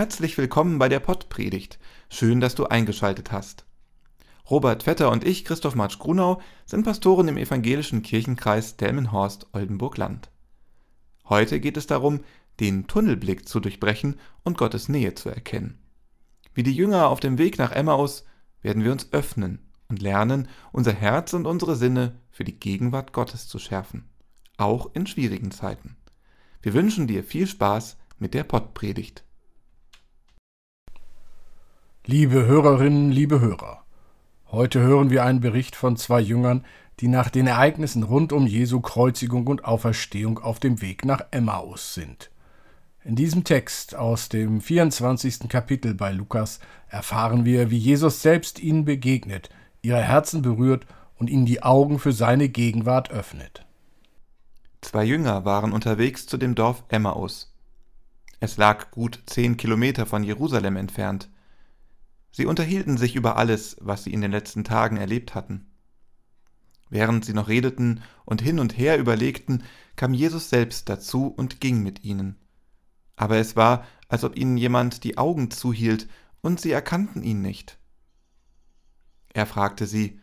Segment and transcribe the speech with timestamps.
[0.00, 1.78] Herzlich willkommen bei der Pottpredigt.
[2.08, 3.66] Schön, dass du eingeschaltet hast.
[4.48, 10.30] Robert Vetter und ich, Christoph Marsch Grunau, sind Pastoren im evangelischen Kirchenkreis Delmenhorst-Oldenburg-Land.
[11.28, 12.20] Heute geht es darum,
[12.60, 15.78] den Tunnelblick zu durchbrechen und Gottes Nähe zu erkennen.
[16.54, 18.24] Wie die Jünger auf dem Weg nach Emmaus
[18.62, 23.48] werden wir uns öffnen und lernen, unser Herz und unsere Sinne für die Gegenwart Gottes
[23.48, 24.08] zu schärfen,
[24.56, 25.98] auch in schwierigen Zeiten.
[26.62, 29.24] Wir wünschen dir viel Spaß mit der Pottpredigt.
[32.06, 33.84] Liebe Hörerinnen, liebe Hörer,
[34.50, 36.64] heute hören wir einen Bericht von zwei Jüngern,
[36.98, 41.92] die nach den Ereignissen rund um Jesu Kreuzigung und Auferstehung auf dem Weg nach Emmaus
[41.92, 42.30] sind.
[43.04, 45.40] In diesem Text aus dem 24.
[45.50, 49.50] Kapitel bei Lukas erfahren wir, wie Jesus selbst ihnen begegnet,
[49.82, 50.86] ihre Herzen berührt
[51.18, 53.66] und ihnen die Augen für seine Gegenwart öffnet.
[54.80, 57.54] Zwei Jünger waren unterwegs zu dem Dorf Emmaus.
[58.40, 61.28] Es lag gut zehn Kilometer von Jerusalem entfernt.
[62.32, 65.66] Sie unterhielten sich über alles, was sie in den letzten Tagen erlebt hatten.
[66.88, 69.62] Während sie noch redeten und hin und her überlegten,
[69.96, 72.36] kam Jesus selbst dazu und ging mit ihnen.
[73.16, 76.08] Aber es war, als ob ihnen jemand die Augen zuhielt,
[76.42, 77.78] und sie erkannten ihn nicht.
[79.32, 80.18] Er fragte sie,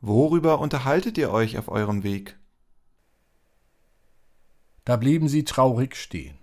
[0.00, 2.36] Worüber unterhaltet ihr euch auf eurem Weg?
[4.84, 6.36] Da blieben sie traurig stehen.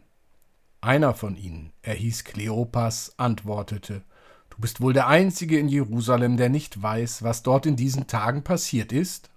[0.79, 4.03] Einer von ihnen, er hieß Kleopas, antwortete,
[4.51, 8.43] Du bist wohl der Einzige in Jerusalem, der nicht weiß, was dort in diesen Tagen
[8.43, 9.31] passiert ist?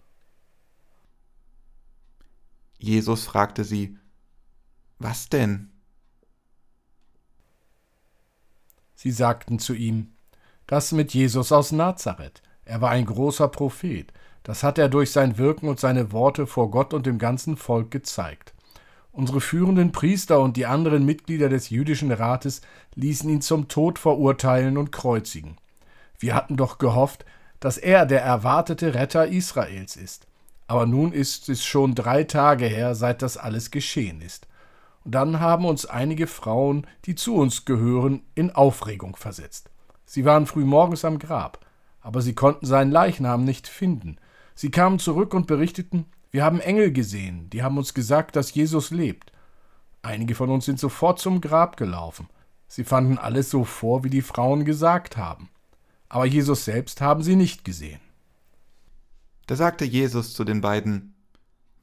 [2.78, 3.96] Jesus fragte sie,
[4.98, 5.70] Was denn?
[8.94, 10.12] Sie sagten zu ihm,
[10.66, 12.42] Das mit Jesus aus Nazareth.
[12.64, 14.12] Er war ein großer Prophet.
[14.42, 17.90] Das hat er durch sein Wirken und seine Worte vor Gott und dem ganzen Volk
[17.90, 18.53] gezeigt.
[19.14, 22.62] Unsere führenden Priester und die anderen Mitglieder des jüdischen Rates
[22.96, 25.56] ließen ihn zum Tod verurteilen und kreuzigen.
[26.18, 27.24] Wir hatten doch gehofft,
[27.60, 30.26] dass er der erwartete Retter Israels ist.
[30.66, 34.48] Aber nun ist es schon drei Tage her, seit das alles geschehen ist.
[35.04, 39.70] Und dann haben uns einige Frauen, die zu uns gehören, in Aufregung versetzt.
[40.06, 41.64] Sie waren früh morgens am Grab,
[42.00, 44.16] aber sie konnten seinen Leichnam nicht finden.
[44.56, 48.90] Sie kamen zurück und berichteten, wir haben Engel gesehen, die haben uns gesagt, dass Jesus
[48.90, 49.30] lebt.
[50.02, 52.28] Einige von uns sind sofort zum Grab gelaufen.
[52.66, 55.48] Sie fanden alles so vor, wie die Frauen gesagt haben.
[56.08, 58.00] Aber Jesus selbst haben sie nicht gesehen.
[59.46, 61.14] Da sagte Jesus zu den beiden,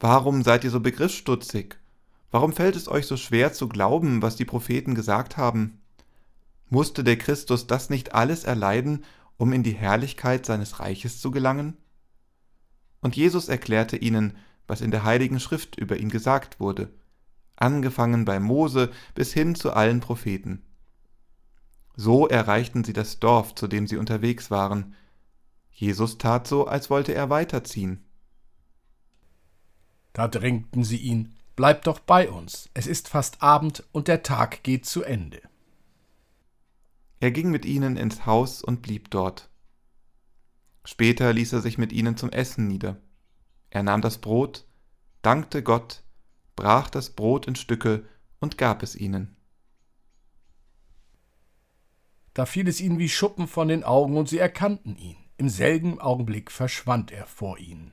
[0.00, 1.76] Warum seid ihr so begriffsstutzig?
[2.30, 5.80] Warum fällt es euch so schwer zu glauben, was die Propheten gesagt haben?
[6.68, 9.06] Musste der Christus das nicht alles erleiden,
[9.38, 11.78] um in die Herrlichkeit seines Reiches zu gelangen?
[13.02, 16.88] Und Jesus erklärte ihnen, was in der heiligen Schrift über ihn gesagt wurde,
[17.56, 20.62] angefangen bei Mose bis hin zu allen Propheten.
[21.94, 24.94] So erreichten sie das Dorf, zu dem sie unterwegs waren.
[25.70, 28.02] Jesus tat so, als wollte er weiterziehen.
[30.14, 34.62] Da drängten sie ihn, Bleib doch bei uns, es ist fast Abend und der Tag
[34.62, 35.42] geht zu Ende.
[37.20, 39.50] Er ging mit ihnen ins Haus und blieb dort.
[40.84, 42.96] Später ließ er sich mit ihnen zum Essen nieder.
[43.70, 44.66] Er nahm das Brot,
[45.22, 46.02] dankte Gott,
[46.56, 48.04] brach das Brot in Stücke
[48.40, 49.36] und gab es ihnen.
[52.34, 55.16] Da fiel es ihnen wie Schuppen von den Augen und sie erkannten ihn.
[55.36, 57.92] Im selben Augenblick verschwand er vor ihnen.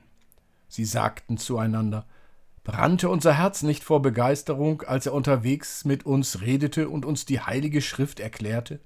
[0.68, 2.06] Sie sagten zueinander,
[2.62, 7.40] Brannte unser Herz nicht vor Begeisterung, als er unterwegs mit uns redete und uns die
[7.40, 8.80] heilige Schrift erklärte?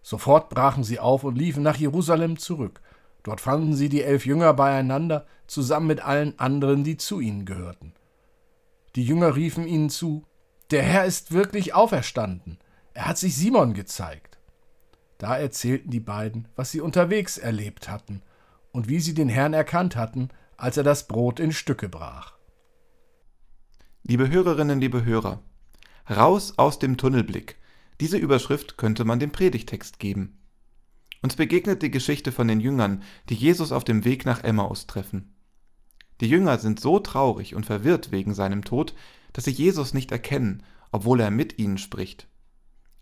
[0.00, 2.80] Sofort brachen sie auf und liefen nach Jerusalem zurück.
[3.22, 7.94] Dort fanden sie die elf Jünger beieinander, zusammen mit allen anderen, die zu ihnen gehörten.
[8.96, 10.24] Die Jünger riefen ihnen zu,
[10.70, 12.58] Der Herr ist wirklich auferstanden,
[12.94, 14.38] er hat sich Simon gezeigt.
[15.18, 18.22] Da erzählten die beiden, was sie unterwegs erlebt hatten
[18.72, 22.34] und wie sie den Herrn erkannt hatten, als er das Brot in Stücke brach.
[24.02, 25.42] Liebe Hörerinnen, liebe Hörer,
[26.08, 27.56] raus aus dem Tunnelblick.
[28.00, 30.37] Diese Überschrift könnte man dem Predigtext geben.
[31.22, 35.34] Uns begegnet die Geschichte von den Jüngern, die Jesus auf dem Weg nach Emmaus treffen.
[36.20, 38.94] Die Jünger sind so traurig und verwirrt wegen seinem Tod,
[39.32, 42.28] dass sie Jesus nicht erkennen, obwohl er mit ihnen spricht.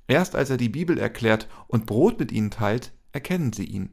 [0.09, 3.93] Erst als er die Bibel erklärt und Brot mit ihnen teilt, erkennen sie ihn.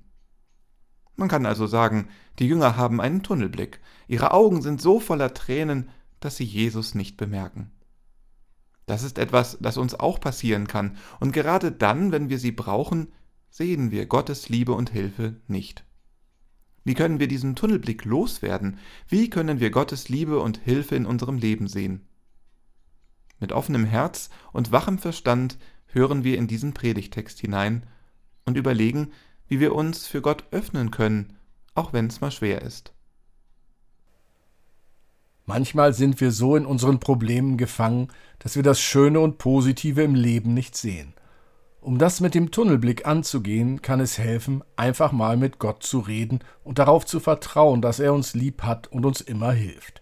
[1.16, 2.08] Man kann also sagen,
[2.40, 3.80] die Jünger haben einen Tunnelblick.
[4.08, 7.72] Ihre Augen sind so voller Tränen, dass sie Jesus nicht bemerken.
[8.86, 13.14] Das ist etwas, das uns auch passieren kann, und gerade dann, wenn wir sie brauchen,
[13.54, 15.86] sehen wir Gottes Liebe und Hilfe nicht.
[16.84, 18.80] Wie können wir diesen Tunnelblick loswerden?
[19.08, 22.08] Wie können wir Gottes Liebe und Hilfe in unserem Leben sehen?
[23.40, 27.86] Mit offenem Herz und wachem Verstand hören wir in diesen Predigtext hinein
[28.44, 29.12] und überlegen,
[29.48, 31.38] wie wir uns für Gott öffnen können,
[31.76, 32.92] auch wenn es mal schwer ist.
[35.46, 38.08] Manchmal sind wir so in unseren Problemen gefangen,
[38.40, 41.14] dass wir das Schöne und Positive im Leben nicht sehen.
[41.84, 46.40] Um das mit dem Tunnelblick anzugehen, kann es helfen, einfach mal mit Gott zu reden
[46.64, 50.02] und darauf zu vertrauen, dass er uns lieb hat und uns immer hilft.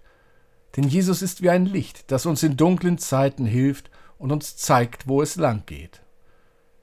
[0.76, 3.90] Denn Jesus ist wie ein Licht, das uns in dunklen Zeiten hilft
[4.20, 6.04] und uns zeigt, wo es lang geht.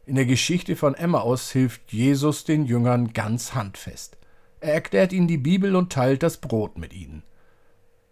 [0.04, 4.18] In der Geschichte von Emmaus hilft Jesus den Jüngern ganz handfest.
[4.58, 7.22] Er erklärt ihnen die Bibel und teilt das Brot mit ihnen.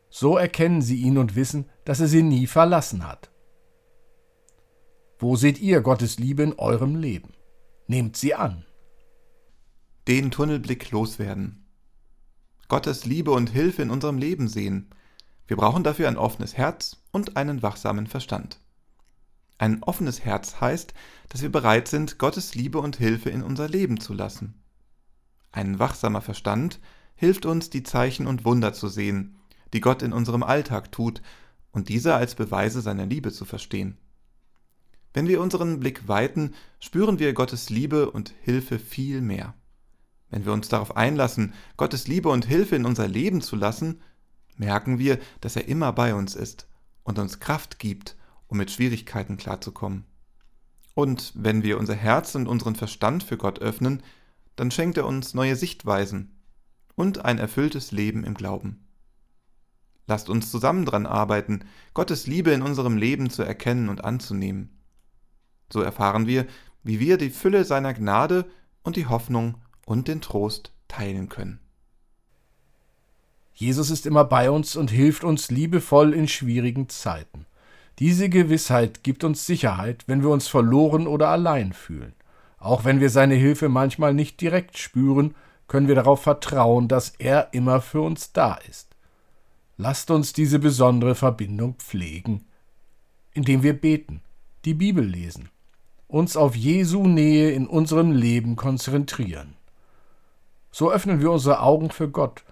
[0.09, 3.29] So erkennen sie ihn und wissen, dass er sie nie verlassen hat.
[5.19, 7.33] Wo seht ihr Gottes Liebe in eurem Leben?
[7.87, 8.67] Nehmt sie an.
[10.07, 11.65] Den Tunnelblick loswerden.
[12.69, 14.91] Gottes Liebe und Hilfe in unserem Leben sehen.
[15.47, 18.61] Wir brauchen dafür ein offenes Herz und einen wachsamen Verstand.
[19.57, 20.93] Ein offenes Herz heißt,
[21.31, 24.61] dass wir bereit sind, Gottes Liebe und Hilfe in unser Leben zu lassen.
[25.51, 26.79] Ein wachsamer Verstand
[27.15, 29.39] hilft uns, die Zeichen und Wunder zu sehen,
[29.73, 31.23] die Gott in unserem Alltag tut,
[31.73, 33.97] und diese als Beweise seiner Liebe zu verstehen.
[35.17, 39.55] Wenn wir unseren Blick weiten, spüren wir Gottes Liebe und Hilfe viel mehr.
[40.29, 44.03] Wenn wir uns darauf einlassen, Gottes Liebe und Hilfe in unser Leben zu lassen,
[44.59, 46.69] merken wir, dass er immer bei uns ist
[47.03, 48.15] und uns Kraft gibt,
[48.47, 50.05] um mit Schwierigkeiten klarzukommen.
[50.93, 54.03] Und wenn wir unser Herz und unseren Verstand für Gott öffnen,
[54.55, 56.43] dann schenkt er uns neue Sichtweisen
[56.95, 58.87] und ein erfülltes Leben im Glauben.
[60.07, 61.65] Lasst uns zusammen dran arbeiten,
[61.95, 64.76] Gottes Liebe in unserem Leben zu erkennen und anzunehmen.
[65.73, 66.47] So erfahren wir,
[66.83, 68.47] wie wir die Fülle seiner Gnade
[68.83, 71.61] und die Hoffnung und den Trost teilen können.
[73.55, 77.47] Jesus ist immer bei uns und hilft uns liebevoll in schwierigen Zeiten.
[77.99, 82.15] Diese Gewissheit gibt uns Sicherheit, wenn wir uns verloren oder allein fühlen.
[82.59, 85.35] Auch wenn wir seine Hilfe manchmal nicht direkt spüren,
[85.69, 88.95] können wir darauf vertrauen, dass er immer für uns da ist.
[89.79, 92.45] Lasst uns diese besondere Verbindung pflegen,
[93.33, 94.23] indem wir beten,
[94.65, 95.49] die Bibel lesen,
[96.09, 99.55] uns auf Jesu Nähe in unserem Leben konzentrieren.
[100.71, 102.45] So öffnen wir unsere Augen für Gott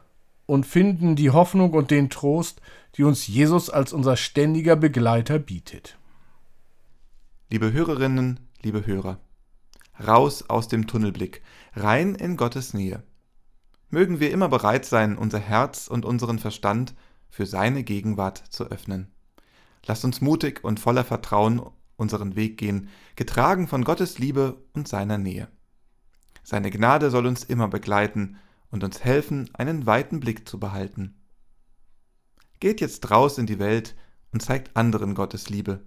[0.47, 2.61] und finden die Hoffnung und den Trost,
[2.97, 5.99] die uns Jesus als unser ständiger Begleiter bietet.
[7.51, 9.19] Liebe Hörerinnen, liebe Hörer,
[10.05, 11.43] raus aus dem Tunnelblick,
[11.75, 13.03] rein in Gottes Nähe.
[13.91, 16.95] Mögen wir immer bereit sein, unser Herz und unseren Verstand
[17.29, 19.13] für seine Gegenwart zu öffnen.
[19.87, 21.63] Lasst uns mutig und voller Vertrauen
[21.97, 25.49] unseren Weg gehen, getragen von Gottes Liebe und seiner Nähe.
[26.43, 28.37] Seine Gnade soll uns immer begleiten
[28.71, 31.15] und uns helfen, einen weiten Blick zu behalten.
[32.61, 33.95] Geht jetzt raus in die Welt
[34.33, 35.87] und zeigt anderen Gottes Liebe.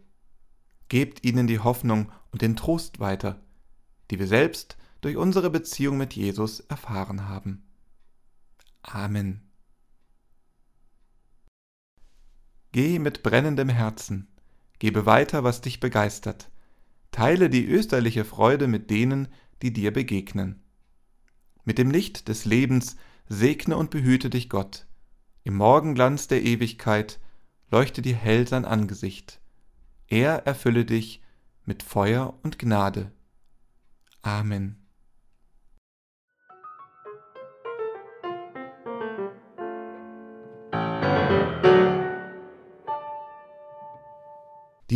[0.89, 3.43] Gebt ihnen die Hoffnung und den Trost weiter,
[4.09, 7.67] die wir selbst durch unsere Beziehung mit Jesus erfahren haben.
[8.81, 9.41] Amen.
[12.71, 14.27] Geh mit brennendem Herzen,
[14.79, 16.49] gebe weiter, was dich begeistert,
[17.11, 19.27] teile die österliche Freude mit denen,
[19.61, 20.61] die dir begegnen.
[21.63, 22.95] Mit dem Licht des Lebens
[23.27, 24.85] segne und behüte dich Gott,
[25.43, 27.19] im Morgenglanz der Ewigkeit
[27.71, 29.39] leuchte dir hell sein Angesicht,
[30.07, 31.21] er erfülle dich
[31.65, 33.11] mit Feuer und Gnade.
[34.21, 34.86] Amen.